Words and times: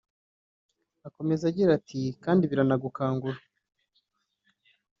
Akomeza 1.07 1.43
agira 1.51 1.71
ati 1.79 1.99
“Kandi 2.23 2.43
biranagukangura 2.51 3.37